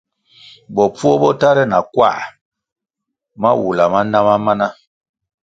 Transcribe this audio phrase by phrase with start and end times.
[0.75, 2.11] Bopfuo bo tahre na kwā
[3.41, 4.67] mawula ma na ma mana.